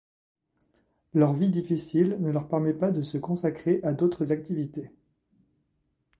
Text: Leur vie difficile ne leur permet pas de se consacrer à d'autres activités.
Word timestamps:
Leur 1.13 1.33
vie 1.33 1.49
difficile 1.49 2.17
ne 2.21 2.31
leur 2.31 2.47
permet 2.47 2.73
pas 2.73 2.89
de 2.89 3.03
se 3.03 3.19
consacrer 3.19 3.81
à 3.83 3.93
d'autres 3.93 4.31
activités. 4.31 4.89